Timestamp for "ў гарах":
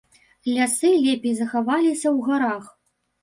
2.15-2.65